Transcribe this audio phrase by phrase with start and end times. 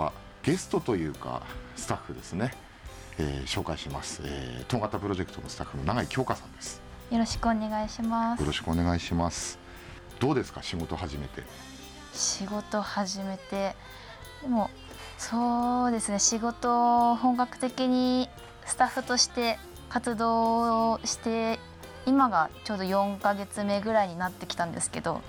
[0.00, 1.42] はゲストというか
[1.76, 2.52] スタッフですね、
[3.18, 6.80] えー、紹介します、えー、東型プロジェクトのスタッフの永井京香さんです。
[7.10, 8.40] よろしくお願いします。
[8.40, 9.58] よろしくお願いします。
[10.18, 10.62] どうですか？
[10.62, 11.42] 仕事始めて。
[12.12, 13.74] 仕事始めて。
[14.42, 14.70] でも
[15.18, 16.18] そうですね。
[16.18, 18.28] 仕事を本格的に
[18.64, 21.58] スタッフとして活動して
[22.06, 25.20] 今がちょうど4ヶ月目ぐらいになってきたんですけど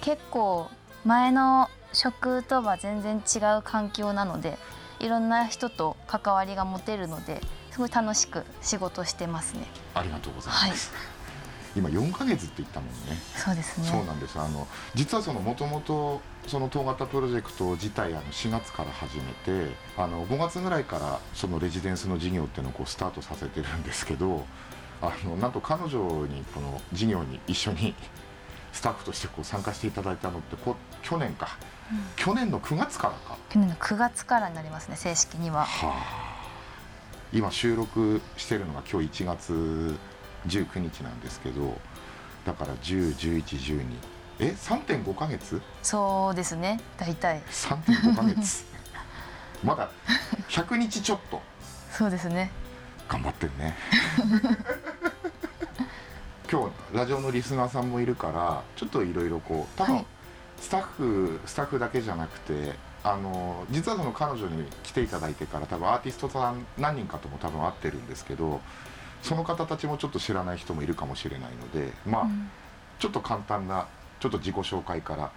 [0.00, 0.68] 結構
[1.04, 4.58] 前の職とは全然違う環境なので
[5.00, 7.40] いろんな人と関わりが持てるので
[7.70, 9.66] すごい楽しく仕事してますね。
[9.94, 11.12] ありがとうございます、はい。
[11.74, 12.94] 今4か月って言ったもんね。
[13.34, 13.86] そうですね。
[13.86, 14.38] そうなんです。
[14.38, 24.44] あの実はそのもともとその東型プロジェクト自体あの4月から始めてあの5月ぐらいからそのレジデンスの事業っていうのをこうスタートさせてるんですけど
[25.00, 27.94] あのなんと彼女にこの事業に一緒に
[28.72, 31.56] スタッフとしてこう参加していただいたのってこ去年か、
[31.90, 33.36] うん、去年の9月からか。
[33.50, 36.50] 去年の9月からになりますね正式には、はあ、
[37.32, 39.98] 今収録してるのが今日1月
[40.46, 41.78] 19日なんですけど
[42.44, 43.84] だから101112
[44.40, 45.60] え3.5か月？
[45.82, 46.80] そうですね。
[46.98, 47.42] 大体。
[47.50, 48.64] 3.5か月。
[49.62, 49.90] まだ
[50.48, 51.40] 100日ちょっと。
[51.92, 52.50] そうですね。
[53.08, 53.76] 頑張ってるね
[56.52, 60.04] 今日ラジオのリスナーさんもいるからちょっといろいろこう多分、
[60.60, 68.60] スタッフスタッフだけじゃなくてあの実はその彼女に来ていただいてから多分アーティストさん何人かとも多分会ってるんですけど
[69.22, 72.50] その方たちもちょっと知らない人もいるかもしれないのでまあ、うん、
[72.98, 73.88] ちょっと簡単な
[74.20, 75.32] ちょっと自己紹介から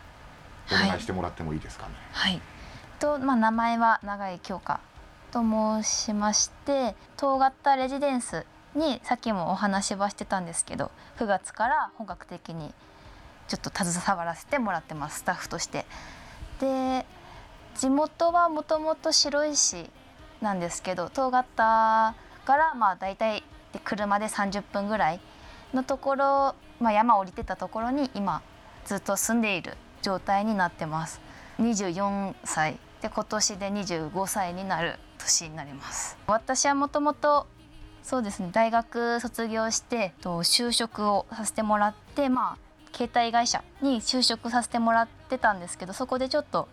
[0.70, 1.94] お願いしてもらってもいいですかね。
[2.12, 2.42] はい、はい、
[3.00, 4.82] とまあ、名前は永井京香
[5.32, 12.74] と申しまして東型レジデンスにさっきもお話はしてたんですけど9月から本格的に
[13.48, 15.86] ちょっと携わらせてもらってますスタッフとして。
[16.60, 17.06] で
[17.76, 19.90] 地元はもともと白石
[20.42, 22.16] なんですけど東型
[22.46, 23.44] からまあ大体
[23.74, 25.20] で車で30分ぐらい
[25.74, 28.42] のところ、まあ、山降りてたところに今
[28.86, 31.20] ずっと住んでいる状態になってます。
[31.60, 32.80] 24歳。
[33.02, 36.18] で今年で25歳になる年になります。
[36.28, 37.48] 私はもともと
[38.06, 38.50] そうですね。
[38.54, 42.58] 大学卒業してと就職をさせてもらってまあ
[42.96, 46.68] 携帯会社に就職させてもらってたんですけどそこでちょっと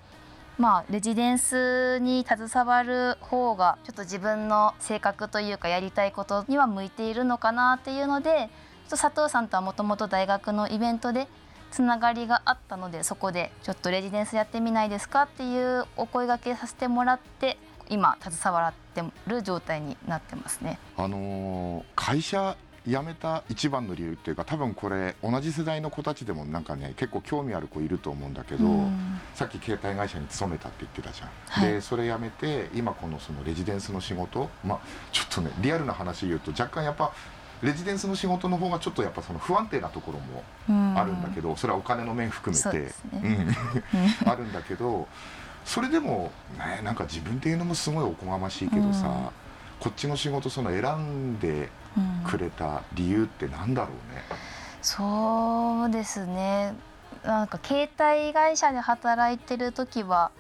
[0.58, 8.46] まあレジデンスに携わる方がちょっと自分の性格というかやりたいことには向いているのかなっていうのでちょ
[8.88, 11.28] っと佐藤さんとはもともと大学のイベントで
[11.70, 17.56] つながりがあったのでそこでちょっとレジデンスやってみないですかっていうお声がけさせてもらって
[17.88, 20.78] 今携わってる状態になってますね。
[20.96, 22.56] あのー、会社
[22.86, 28.64] 辞めた一番の理由っていうか多分これ同じ世代の子たちでもなんかね結構興味ある子いると思うんだけど、
[29.34, 34.80] さっき携帯会社に勤めたって言ってたじゃん、はい、でそれ辞めて今このそのレジデンスの仕事まあ
[35.12, 37.12] ちょっとねリアルな話言うと若干やっぱ
[37.62, 43.46] レジデンスの仕事の方がちょっとやっぱその不安定なところもあるんだけどそれはお金の面含めて、ね、
[44.24, 45.06] うん、 あるんだけど
[45.64, 49.32] それでもねなんか自分っていうのもすごいおこがましいけどさ、
[49.80, 51.68] こっちの仕事その選んで
[52.26, 54.36] くれた理由ってなんだろうね、うん、
[54.80, 56.74] そうですね。
[57.24, 60.32] なんか携帯会社で働いてる時は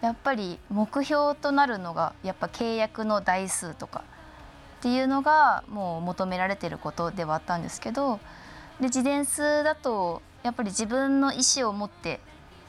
[0.00, 4.04] やっぱり目標となるのがやっぱ契約の台数とか
[4.80, 8.20] っていうのがもう求められてることではあったんですけど
[8.80, 12.20] レジデンスだとやっぱり自分の意思を持って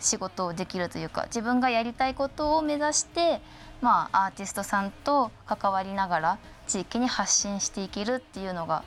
[0.05, 3.41] 仕事をできるというか自分がやりたいことを目指して
[3.81, 6.37] まあアーティストさんと関わりながら
[6.67, 8.83] 地域に発信していけるっていうのが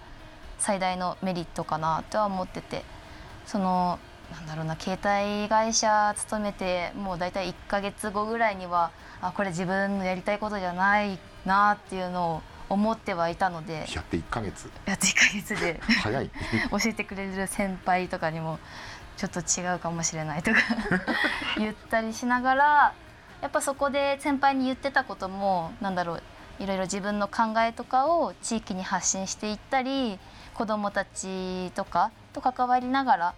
[0.59, 2.83] 最大のメリットかなとは思ってて
[3.47, 3.99] その
[4.33, 14.71] なんだろうな携帯会社勤めてもう大体1か月後ぐらいにはあこれ自分のやりたいことじゃないなっていうのを思ってはいたのでやって1か月。
[14.85, 16.31] やって1か月で早い。
[16.71, 18.59] 教えてくれる先輩とかにも
[19.19, 20.59] ちょっと違うかもしれないとか
[21.59, 22.93] 言ったりしながら
[23.43, 26.23] やっぱそこで先輩に言ってたこともなんだろう
[26.61, 30.19] いろいろ自分の考えとかを地域に発信していったり
[30.55, 33.35] 子どもたちとかと関わりながら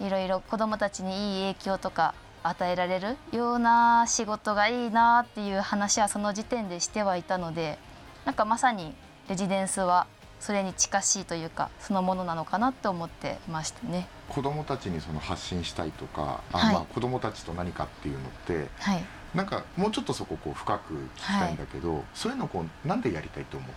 [0.00, 7.78] いろいろ子どもたちにいい影響とか与えられるような仕事がいいなっていう話はその時点でしてはいたので
[8.24, 8.94] なんかまさに
[9.28, 10.06] レジデンスは
[10.40, 14.06] それに近しいというかそのものなのかなって思ってましたね。
[14.28, 19.04] 子どもたちにその発信したいとか、あ、はい、まあ子どもたちと何かっていうのって、はい、
[19.34, 23.74] なんかもうちょっとそここう深く聞きたいんだけど、はい、そういうのこうなんでやりたいと思って？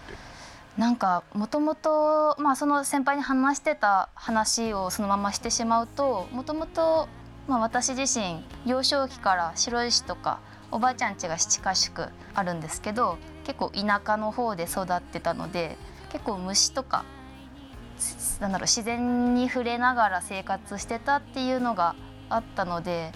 [0.77, 7.09] なんかもともとまあその先輩に話してた話をそのまましてしまうともともと
[7.47, 10.39] まあ私自身幼少期から白石とか
[10.71, 15.75] おばあちゃん家が七ヶ宿あるんですけど結構田舎の方で育ってたので
[16.11, 17.05] 結構虫とか
[18.39, 21.95] なんだろう自然に触れながら生活してたっていうのが
[22.29, 23.11] あったので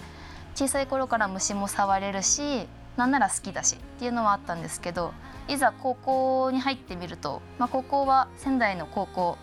[0.54, 5.12] 小さい頃から虫も触れるしなんなら好きだしっていうのはあったんですけど
[5.48, 9.38] いざ高校に入ってみると、まあ、高校は仙台の高校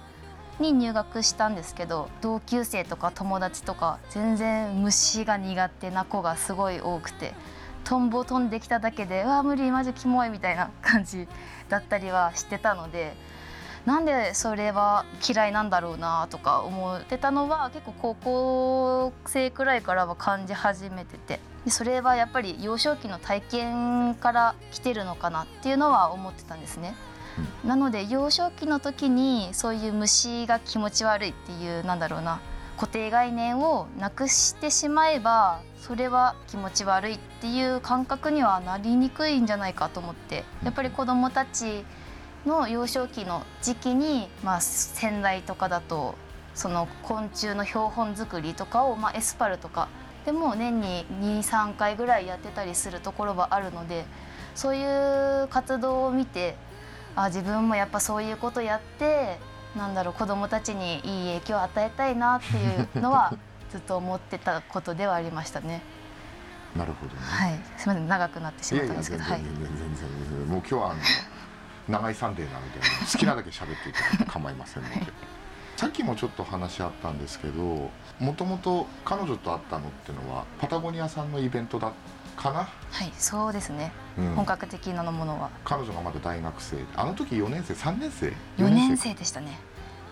[0.59, 7.33] に入学したんですけど同級生とか友達とか全然虫が苦手な子がすごい多くて
[7.83, 11.27] トンボ飛んできただけで「うわ無理マジキモい」みたいな感じ
[11.67, 13.15] だったりはしてたので
[13.85, 21.39] なんでそれは嫌いなんだろうなとか思ってたのは結構高校生くらいからは感じ始めてて。
[21.65, 26.95] でそれはやっぱり幼少期の体験から来てるのかなっていうのは思ってたんですね。
[27.63, 32.39] なので幼少期の時にそういう虫が気持ち悪いっていうなんだろうな
[32.77, 40.43] 固定概念をなくしてしまえばそれは気持ち悪いっていう感覚にはなりにくいんじゃないかと思って。
[40.63, 41.85] やっぱり子どもたち
[42.45, 46.15] の幼少期の時期に、まあ、仙台とかだと
[46.53, 49.87] その昆虫の標本作りとかを、まあ、エスパルとか
[50.25, 54.05] でも年に23回ぐらいやってたりするところはあるので
[54.53, 56.55] そういう活動を見て
[57.15, 59.37] あ自分もやっぱそういうことやって
[59.75, 63.33] なんだろう子どもたちにいい影響を与えたいなっていうのは
[63.71, 65.81] ずっと思ってたことではありましたね。
[66.75, 68.07] なるほど、ね、はい、すみません。
[68.07, 70.99] 長くなってしまったんですけど、全然全然全然、もう今日はあの
[71.91, 72.79] 長いサンデーなので
[73.11, 74.95] 好きなだけ喋っていただいて構いませんので。
[75.77, 77.89] さっきもちょっと話あったんですけど
[78.19, 81.91] もともと彼女と会ったのっていうのはパタゴニアさんのイベントだ
[82.35, 82.69] かな？
[82.91, 85.49] はいそうですね、うん、本格的なものは。
[85.65, 86.77] 彼女がまだ大学生。
[86.95, 88.27] あの時4年生3年生
[88.57, 89.57] ？4年生でしたね。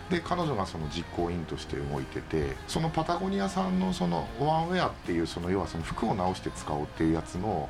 [0.09, 7.69] で彼女がその実行委員として動いててそのパタゴニアさんのそのワンウェアっていうその要はその服を直して使おうっていうやつの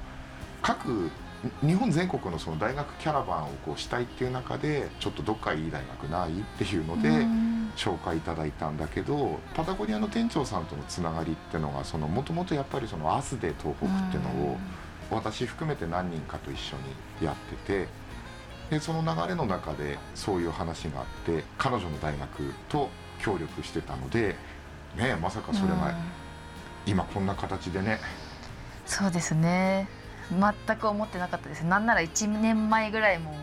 [0.61, 1.11] 各
[1.63, 6.41] 日本全国のその大学キャラバンをこうしたいっていう中でちょっとどっかいい大学ない？
[6.41, 7.09] っていうので
[7.77, 14.57] 紹介いただいたんだけどパタゴニアの店長さんとのつながりっていうのがもともとやっぱりそのアスデ東北っていうのを
[15.09, 16.75] 私含めて何人かと一緒
[17.21, 17.87] にやってて
[18.69, 22.89] でその流れの中でそういう話があって彼女の大学と
[23.19, 24.35] 協力してたので
[24.97, 25.95] ねまさかそれが
[26.85, 27.99] 今こんな形でね。
[28.85, 29.87] そうですね
[30.31, 31.63] 全く思ってなかったです。
[31.63, 33.33] なんなら1年前ぐらいも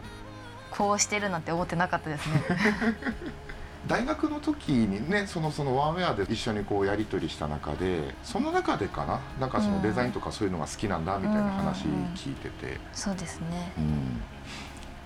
[0.71, 2.43] こうしてるなんて思ってなかったですね。
[3.89, 9.21] 大学の時にねそのそのワンウェアで一緒にこうやり取りした中でその中でかな？
[9.39, 11.85] なんかそのデザインとかそういうのが好きなんだみたいな話
[12.17, 12.73] 聞いてて、うん。
[12.73, 14.21] うん、そうですね、うん、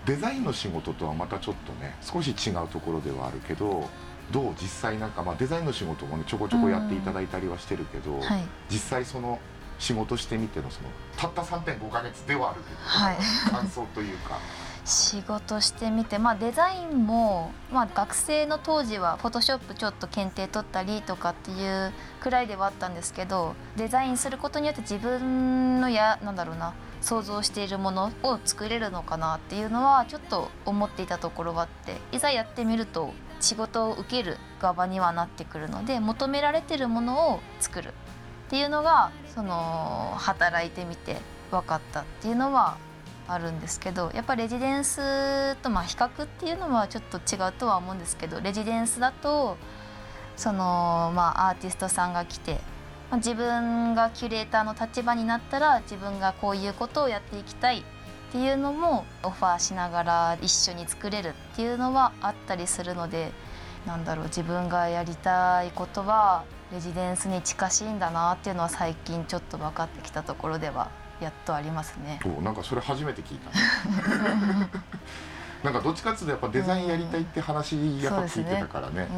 [0.06, 3.90] デザインの仕事とはまたちょっとね少し違うところではあるけど
[4.32, 4.54] どう？
[4.58, 9.38] 実際なんか、まあ、デザインの仕事もねちょこちょこやっていただいたりはしてるけど、はい、実際その
[9.80, 13.16] 仕事してみてのそのたった3.5か月ではあるけど、はい、
[13.50, 14.38] 感想というか。
[14.84, 37.94] 仕事してみて、まあ、デザインも、まあ、学生の当時はフォトショップちょっと検定取ったりとかっていうくらいではあったんですけどデザインすることによって自分のやなんだろうな想像しているものを作れるのかなっていうのはちょっと思っていたところがあっていざやってみると仕事を受ける側にはなってくるので求められてるものを作る
[38.50, 41.18] っていうのがその働いてみて
[41.52, 42.78] 分かったっていうのは
[43.28, 49.56] あるんですけどやっぱレジデンスとまあ比較っていうのはちょっと違うとは思うんですけどレジデンスだと
[50.36, 52.58] そのまあアーティストさんが来て、
[53.16, 57.82] 自分がキュレーターの立場になったら自分がこういうことをやっていきたいっ
[58.32, 63.30] ていうのもオファーしながら一緒に作れるっていうのはあったりするので
[63.86, 72.20] なんだろう自分がやりたいことはレジデンスに近しいんだなっていうのは最近ちょっと分かってきたところではやっとありますね。
[72.24, 73.50] おなんかそれ初めて聞いた、
[75.64, 79.08] なんかどっちかっていうとやっぱデザインやりたいって話やっぱ聞いてたからね,、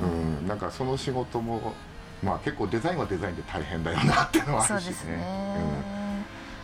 [0.00, 1.74] うん、うん、なんかその仕事も
[2.22, 5.16] まあ結構デザインはデザインで大変だよなっていうのはあるしね。
[5.16, 5.24] ね。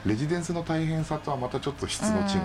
[0.04, 2.40] うん、レジデンスの大変さとはまたちょっと質の違う、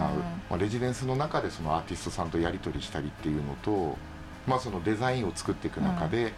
[0.49, 3.97] まあ、レジデンスの中でそのアーティストさんとやり取りしたりっていうのと、
[4.45, 6.33] まあ、そのデザインを作っていく中で、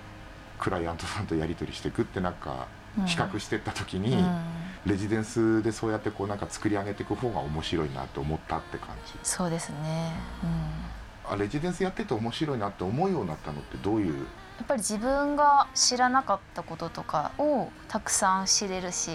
[0.60, 2.68] クライアントさんとやり取りしていくってなんか
[3.06, 4.26] 比較していった時に、
[4.86, 9.14] レジデンスでそうやってこうなんか作り上げていく方が面白いなって思ったって感じ。
[9.24, 10.14] そうですね、
[11.28, 14.14] うん、あレジデンスやってて面白いなって思うようになったのってどういう？
[14.14, 19.12] やっぱり自分が知らなかったこととかをたくさん知れるし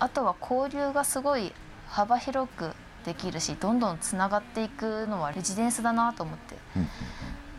[0.00, 1.52] あとは交流がすごい
[1.88, 2.72] 幅広く
[3.04, 6.56] できるしどんどんつながっていくのはレジデンスだなと思って、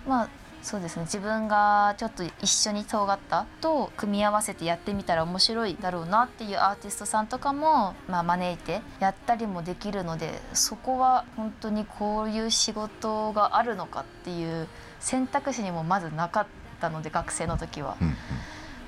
[0.05, 0.29] まあ
[0.63, 1.03] そうですね。
[1.03, 14.69] 自分がちょっと一緒に尖ったと組み合わせてやってみたら面白いだろうなっていうアーティストさんとかも、まあ、招いてやったりもできるのでそこは本当にこういう仕事があるのかっていう
[15.01, 16.47] 選択肢にもまずなかっ
[16.79, 18.15] たので学生の時は、うんうん。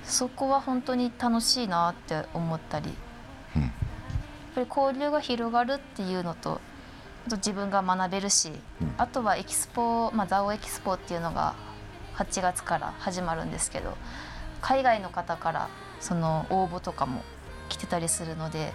[0.05, 2.93] そこは本当に楽しいなって思ったり。
[3.57, 3.61] うん。
[3.63, 3.71] やっ
[4.55, 6.61] ぱり交流が広がるっていうのと
[7.31, 8.51] 自分が学べるし、
[8.81, 8.93] うん。
[8.97, 11.55] あとはエキスポ、まあ、ザオエキスポっていうのが
[12.15, 13.97] 8月から始まるんですけど
[14.61, 17.23] 海外の方からその応募とかも
[17.69, 18.73] 来てたりするので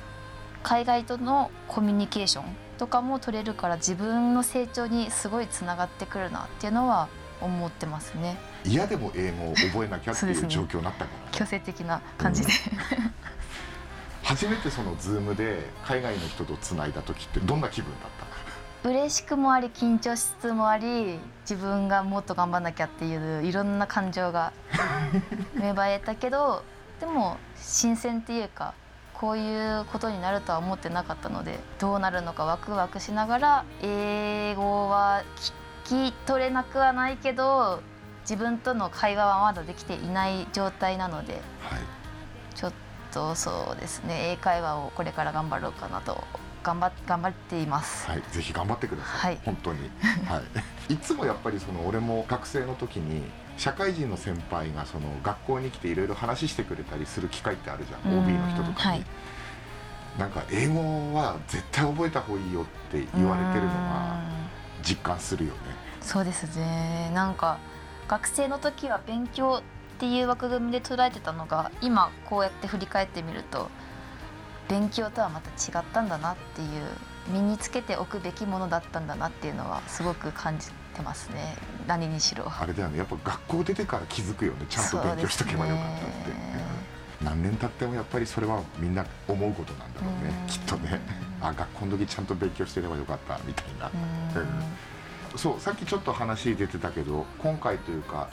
[0.62, 2.44] 海外とのコミュニケーション
[2.76, 7.08] とかも取れるから自分の成長にすごいつながってくるなっていうのは
[7.40, 8.36] 思ってますね。
[8.64, 12.52] 嫌でも英語を覚えなきゃっていう状況になったから、強制的な感じで、
[14.22, 18.29] 初めてそのズームで海外の人とつないだ時ってどんな気分だった
[18.82, 24.52] 嬉しくもあり緊張しつつもあり自分がもっと頑張んなきゃっていういろんな感情が
[25.54, 26.64] 芽生えたけど
[26.98, 28.72] でも新鮮っていうか
[29.12, 35.22] こういうことになるとは思ってなかったのでどうなるのかワクワクしながら英語は
[35.84, 37.82] 聞き取れなくはないけど
[38.22, 41.80] 自分との会話はまだできていない状態なのではい。
[42.54, 42.72] ちょっ
[43.12, 46.24] とそうですね英会話をこれから頑張ろうかなと
[46.62, 48.06] 頑張っ頑張っています。
[48.08, 49.38] はい、ぜひ頑張ってください、はい。
[49.44, 49.90] 本当に、
[50.26, 50.42] は
[50.88, 53.22] い、 いつもやっぱりその俺も学生の時に
[53.56, 58.12] 社会人の先輩がその学校に来ていろいろ話してくれたりする機会ってあるじゃん。
[58.12, 58.22] うん。
[58.22, 59.04] OB の人とかに、はい。
[60.18, 64.18] なんか英語は絶対覚えた方がいいよって言われてるのは
[64.78, 64.82] うん。
[64.82, 65.58] 実感するよね。
[66.00, 67.10] そうですね。
[67.14, 67.58] なんか
[68.08, 73.70] 学生の時は勉強っていう枠組みで捉えてたのが今こうやって振り返ってみると
[74.70, 76.68] 勉強とはまた違ったんだなっていう
[77.28, 81.56] 身につけておくべきものだったんだなっていうのはすごく感じてますね。
[81.86, 82.44] 何にしろ。
[82.48, 82.98] あれだよね。
[82.98, 84.66] やっぱ学校出てから気づくよね。
[84.68, 86.54] ちゃんと勉強しとけばよかったって、ね。
[86.54, 86.70] うん
[87.20, 90.34] 何年経ってもやっぱりそれはみんな思うことなんだろうね。
[90.40, 90.46] うん。
[90.46, 90.98] きっとね。
[91.42, 93.90] あ学校の時ちゃんと勉強してればよかったみたいな、
[95.30, 95.38] うん。
[95.38, 98.28] そうさっきちょっと話出てたけど今回というか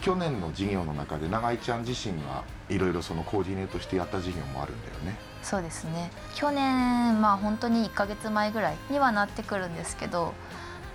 [0.00, 5.16] 去年の授業の中で永井ちゃん自身がいろいろそのコーディネートしてやった授業もあるんだよね。
[5.48, 6.10] そうですね。
[6.34, 10.34] 去年まあ本当に1ヶ月前ぐらいにはなってくるんですけど、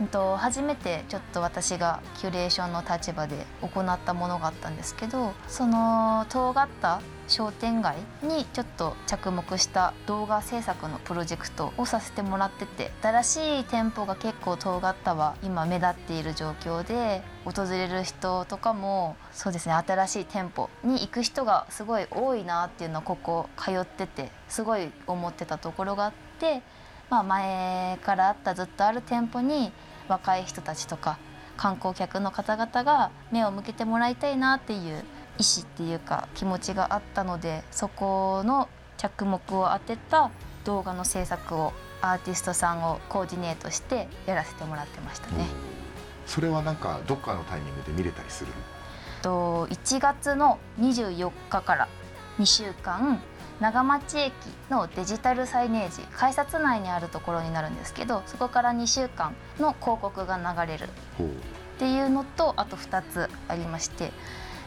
[0.08, 26.62] と、初めてちょっと私がキュレーションの立場で行ったものがあったんですけどその尖った商店街にちょっと着目した動画制作のプロジェクトをさせてもらってて新しい店舗が結構尖ったは今目立っている状況で訪れる人とかもそうですね新しい店舗に行く人がすごい多いなっていうのはここ通っててすごい思ってたところがあって、
[27.10, 29.72] まあ、前からあったずっとある店舗に
[30.08, 31.18] 若い人たちとか
[31.58, 34.80] 観光客の方々が目を向けてもらいたいなっていう
[35.38, 38.68] 意思っていうか気持ちがあったのでそこの
[38.98, 40.32] 着目を当てた
[40.66, 45.46] 動画の制作をアーティストさんをコーディネートしてやらせてもらってましたね。
[46.26, 48.52] それはなんかどっかのタイミングで見れたりする？
[49.22, 51.88] と1月の24日から
[52.40, 53.22] 2週間
[53.62, 54.34] 長町駅
[54.72, 60.86] のデジタルサイネージ改札内にあるところになるんですけどそこから2週間の広告が流れる。
[60.86, 64.12] っていうのとあと2つありまして、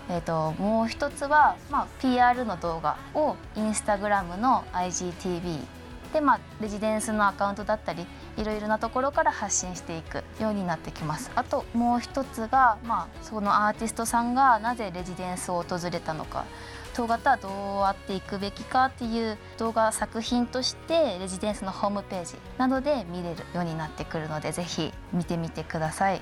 [0.08, 5.60] えー、ともう一つは、まあ、PR の動画をインスタグラムの IGTV
[6.12, 11.30] で、まあ、レジデンスのアカウントだったりいろいろなところから発信していくようになってきます。
[11.34, 16.44] あともう一つが、まあ、そのアーティストさんがなぜレジデンスを訪れたのか
[16.94, 17.50] 当型はどう
[17.84, 26.20] あっていくべきかっていう動画作品としてレジデンスのホームページなどで見れるようになってくるのでぜひ見てみてください。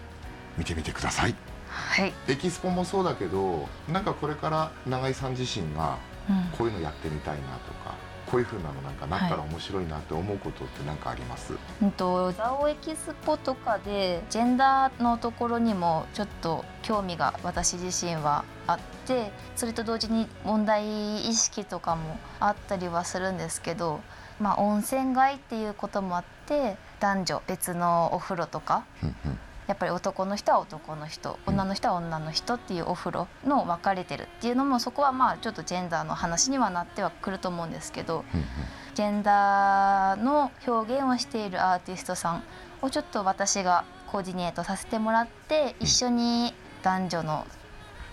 [0.57, 1.35] 見てみてください
[1.69, 5.99] はい、エキスポもそうだけどなんかこれから永井さん自身が
[6.29, 7.95] うんこういうのやってみたいなとか
[8.33, 9.51] こういうふうなのなんかなったらはい。
[9.51, 24.01] 面白いなって思うことって何かあります、うんとザオエキスポとかでジェンダーのところにもちょっと興味が私自身はあってそれと同時に問題意識とかもあったりはするんですけど、
[24.41, 28.87] まあ、温泉街っていうこともあって男女別のお風呂とか
[29.67, 38.25] やっぱり男の人は男の人女の人は女の人っていうお風呂の分かれてるっていうのもそこはまあちょっとジェンダーの話にはなってはくると思うんですけど
[38.95, 42.43] ジェンダーの表現をしているアーティストさん
[42.83, 46.53] をちょっと私がコーディネートさせてもらって一緒に
[46.83, 47.47] 男女の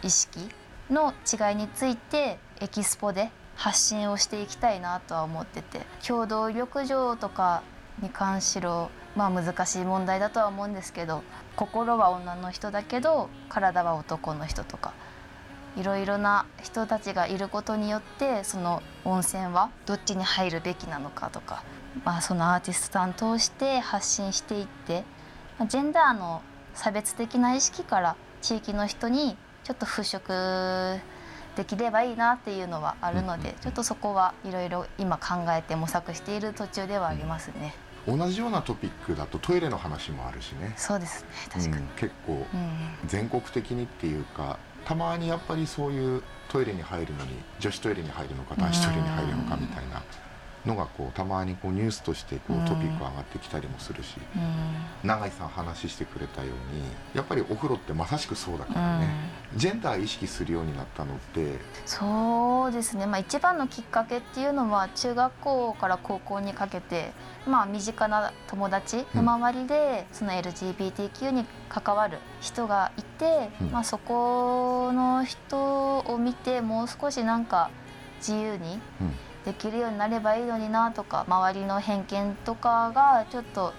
[0.03, 0.47] 意識
[0.89, 7.61] の違いについてエキスポで発信をしていきたいなとは思ってて共同浴場とか
[8.01, 8.89] に関しろ
[9.19, 11.23] まあ難しい問題だとは思うんですけど
[11.57, 14.93] 心は女の人だけど体は男の人とか
[15.75, 21.63] いろいろな人たちがいることによってその温泉はどっちに入るべきなのかとか、
[22.05, 25.03] まあ、そのアーティストさん通して発信していって
[25.67, 26.41] ジェンダーの
[26.73, 29.35] 差別的な意識から地域の人に
[29.65, 31.01] ちょっと払拭
[31.57, 37.75] できればいいなっていうのはあるので、ちょっとそこはいろいろ今考えて模索している途中ではありますね。
[38.07, 40.73] 同じようなトピックだとトイレの話もあるしね。
[40.77, 42.45] そうですね確かに、うん、結構
[43.05, 50.01] 全国的にっていうか、たまにやっぱりそういうトイレに入るのに女子トイレに入るのか男子トイレに入るのかみたいな
[50.65, 54.17] のがこうたまにこうニュースとしてこうトピック上がってきたりもするし、
[55.03, 59.07] 永井さん話してくれたようにやっぱりお風呂ってまさしくそうだからね、
[59.55, 61.59] ジェンダー意識するようになったのって。
[61.85, 67.11] そうですね、まあ、一番のきっかけっていうのは中学校から高校にかけて、
[67.47, 77.69] まあ、身近な友達の周りで、その LGBTQ に関わる人がいて、うん、まあ、そこの人を見てもう少しなんか
[78.19, 79.13] 自由に、うん
[79.49, 83.73] できるようになればいいのになとか周りの偏見とかがちょっと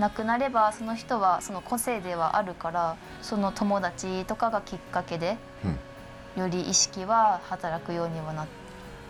[0.00, 5.36] なくなればその人はその個性ではあるからその友達とかがきっかけで、
[6.36, 8.46] より意識は働くようにはなっ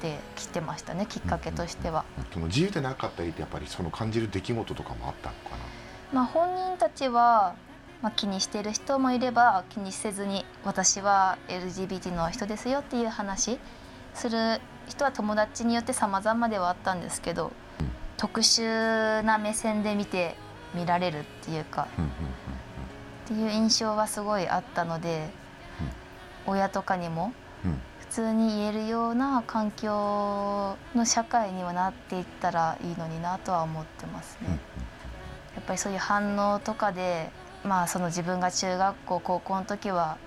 [0.03, 2.05] てきてましたねきっかけとしては。
[2.35, 5.57] その自由でなかったりってやっぱりその感じる出来事とかもあったのかな、
[6.13, 7.55] まあ、本人たちは
[8.03, 13.59] まあ、気にしてる人もいれば気にせずに私は LGBT の人ですよっていう話
[14.13, 17.53] する人は友達によって様々ではあったんですけど、
[18.17, 20.37] 特殊な目線で見て
[20.75, 21.89] 見られるっていうか、
[23.25, 25.31] っていう印象はすごいあったので、
[26.47, 27.33] 親とかにも
[28.01, 34.59] 普通に言えるような環境の社会にはなっていったらいいのになとは思ってますね。
[35.57, 37.31] やっぱりそういう反応とかで
[37.65, 40.19] まあその自分が中学校高校の時は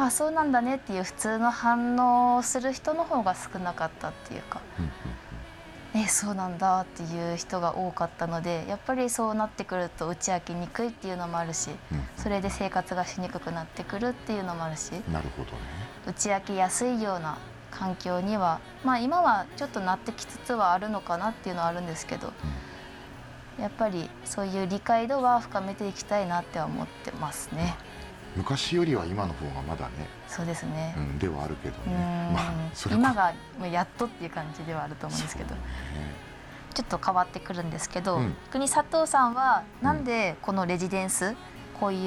[0.00, 4.60] あそうなんだねっていう普通の反応をする人の方が少なかったっていうか、
[5.92, 11.70] えそうなんだっていう人が多かったのでやっぱりそうなってくると打ち明けにくいっていうのもあるし、
[12.16, 15.58] それで生活がしにくくなってくるっていうのもあるしなるほど、ね、
[16.06, 17.36] 打ち明けやすいような
[17.72, 22.32] 環境にはまあ今はちょっとなってきつつはあるのかなっていうのはあるんですけど、
[23.58, 27.74] やっぱりそういう理解度は深めていきたいなって思ってますね。
[28.38, 29.92] 昔よりは今の方がまだね
[30.28, 33.34] そうですね、うん、ではあるけどね、まあ、それ今が
[33.66, 35.60] やっとっていう感じではあると思うんですけど、ね、
[36.72, 41.36] ちょっと変わってくるんですけど、うん、逆に佐藤さんはなんでこのレジデンス、うん、
[41.80, 42.06] こうい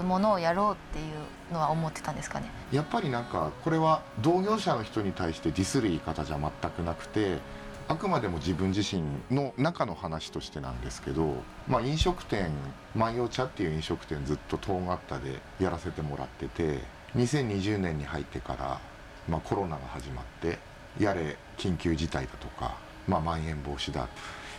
[0.00, 2.50] うものをやろうっていうのは思ってたんですかね？
[2.72, 7.38] やっぱりなんかこれは同業者の人に対してディスる言い方じゃ全くなくて
[7.86, 11.34] あくまでも自分自身の中の話としてなんですけど、
[11.68, 12.50] まあ、飲食店
[12.96, 16.78] 万葉茶っていう飲食店ずっと東型でやらせてもらってて
[17.14, 18.80] 2020年に入ってから、
[19.28, 20.58] まあ、コロナが始まって
[20.98, 24.08] やれ緊急事態だとか、まあ、まん延防止だ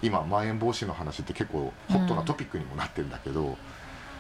[0.03, 3.55] 今まん延防止の話って結構ホットなトピックにもなってるんだけど、うん、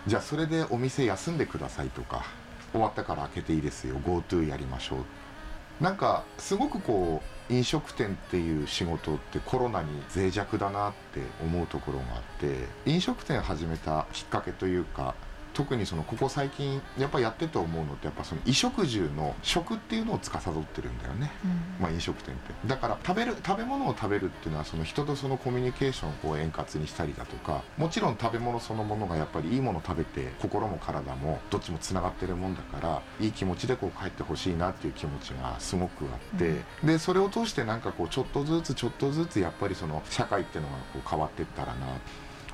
[0.07, 2.25] じゃあそれでお店休んでくださいとか
[2.71, 5.83] 終わったから開けていいですよ GoTo やりましょう。
[5.83, 15.13] なんかすごくこう飲食店っていう仕事ってコロナに脆弱だなって思うところがあって飲食店始めたきっかけというか
[15.55, 22.53] 特にそのここ最近やっぱやってて思うのってやっぱその衣食住の食っていうのを司ってるんだよね、うん、まあ、飲食店って。
[22.67, 41.87] だから食べる食べ物を食べるっていうのはその人とそのコミュニケーションをこう円滑にしたりだとかもちろん食べ物そのものがやっぱりいいもの食べて心も体もどっちもつながってるもんだからいい気持ちでこう帰ってほしいなっていう気持ちがすごくあって、うん、でそれを通してなんかこうちょっとずつちょっとずつやっぱりその社会っていうのがこう変わっていったらな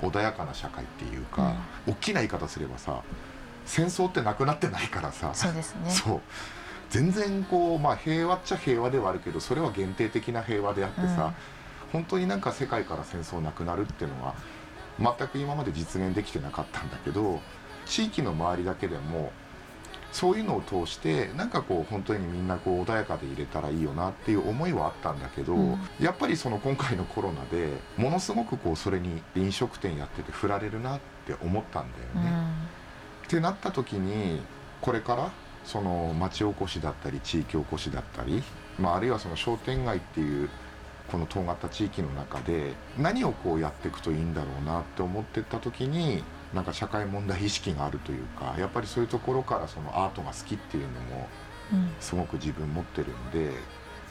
[0.02, 1.56] 穏やかな社会っていうか、
[1.88, 3.02] うん、大きな言い方すればさ
[3.66, 5.90] 戦争ってなくなってないからさそうですね。
[5.90, 6.22] そう。
[6.90, 11.34] 全然こう、まあ、平和っちゃ平和ではあるけどそれは限定的な平和であってさ、
[11.94, 14.36] うん、本当になんか世界から戦争なくなるっていうのは
[15.00, 17.40] 全く今まで実現できてなかったんだけど
[17.86, 19.32] 地域の周りだけでも
[20.12, 32.32] そういうのを通してなんかこう本当にみんなこう穏やかでいれたらいいよなっていう思いはあったんだけど、うん、やっぱりその今回のコロナでものすごくこうそれに飲食店やってて振られるなって思ったんだよね。
[32.32, 34.42] うん、ってなった時に
[34.82, 35.32] これから
[35.64, 38.44] その町おこしだったり地域おこしだったり、
[38.80, 40.50] まあ、あるいはその商店街っていう
[41.12, 51.30] この遠型地域の中で何をこうやっていくといいんだろうなって思ってった時になんか社会問題意識があるというかやっぱりそういうところからそのアートが好きっていうのも
[52.00, 53.52] すごく自分持ってるんで、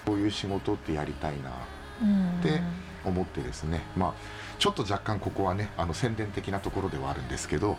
[0.07, 2.61] こういう仕事ってやりたいなって
[3.05, 3.83] 思ってですね。
[3.96, 4.14] まあ
[4.59, 7.79] ちょっと若干ここはねあの宣伝的なところではあるんですけど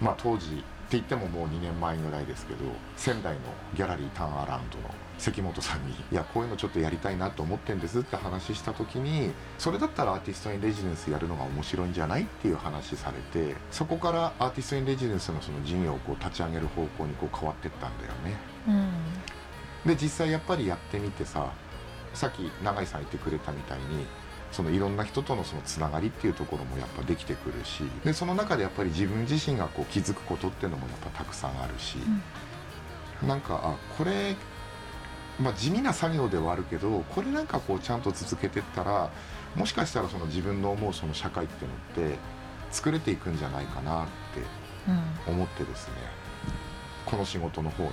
[0.00, 2.60] まあ当時って言ってももう2年前ぐらいですけど
[2.96, 3.40] 仙台の
[3.74, 12.22] ギャラリーターンアラウンドの関本さんに「いやこういうのちょっとやりたいなと思ってんです」って話した時にそれだったらアーティスト・イン・レジデンスやるのが面白いんじゃない？
[12.22, 18.36] っていう話されてそこからアーティスト・イン・レジデンスのその事業をこう立ち上げる方向にこう変わってったんだよね。
[19.86, 21.48] うん、で実際やっぱりやってみてさ
[22.12, 24.06] さっき永井さん言ってくれたみたいに
[24.52, 31.98] そのいろんな人とのそのつながりっていうところもやっぱできてくるしでその中でやっぱり自分自身がこう気づくことっていうのもやっぱたくさんあるし、
[33.20, 34.36] うん、なんかあこれ
[35.40, 39.10] まあ、地味な作業ではあるけどこれなんかこうちゃんと続けてったら
[39.56, 42.18] もしかしたらその自分の思うその社会っていうのって
[42.70, 45.94] 作れていくんじゃないかなって思ってですね、
[47.06, 47.90] うん、この仕事の方に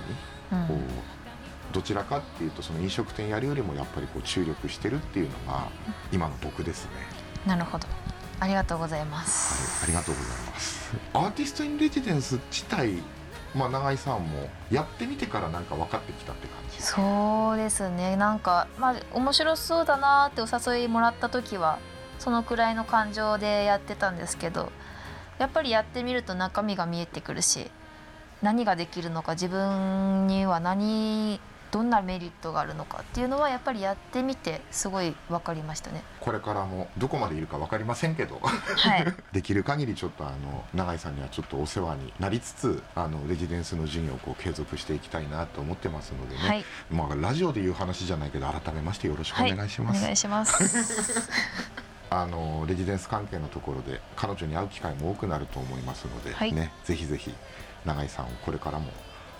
[0.68, 5.68] こう、どちらかっていうとその飲食店やるよりもやっぱりこう注力してるっていうのが
[6.12, 6.90] 今の僕ですね。
[7.46, 7.86] なるほど。
[8.38, 10.90] ありがとうございます、はい、ありがとうございます。
[11.14, 12.94] アーティスト・イン・レジデンス自体
[13.54, 16.82] まあ、永井さんもやってみてからなんか分かってきたって感じ。
[16.82, 18.16] そうですね。
[18.16, 21.78] なんか、まあ、面白そうだなってお誘いもらった時は
[22.22, 24.70] そのくらいの感情でやってたんですけど
[25.38, 27.68] やっぱりやってみると中身が見えてくるし
[28.42, 31.40] 何ができるのか自分には何
[31.72, 36.04] どんなメリットがあるのかっていうのはやっぱりやってみてすごい分かりましたね。
[36.20, 49.96] これからもどこまでいるか分かりませんけど、はい、 できる限りちょっとあの永井さんにはちょっとお世話になりつつあのレジデンスの授業をこう継続していきたいなと思ってますのでね、はい、まあ、ラジオでいう話じゃないけど改めましてよろしくお願いします。
[49.96, 51.30] はい、お願いします。
[52.10, 57.32] あのレジデンス関係のところで彼女に会う機会も多くなると思いますので、はい、ね、ぜひぜひ
[57.86, 58.90] 永井さんをこれからも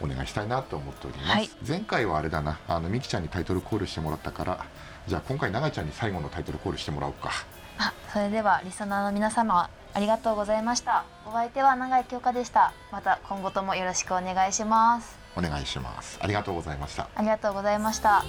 [0.03, 2.59] お願いしたいなと思っております、はい、前回はあれだな。
[2.69, 4.65] あのみきちゃんにタイトルコールしてもらったから
[5.07, 7.31] じゃあ今回永井ちゃんに最後のタイトルコールしてもらおうか。
[7.79, 11.05] あそれではリスナーの皆様ありがとうございました。
[11.27, 12.73] お相手は永井京香でした。
[12.91, 15.19] また今後ともよろしくお願いします。
[15.37, 16.19] お願いします。
[16.21, 17.09] ありがとうございました。
[17.15, 18.23] ありがとうございました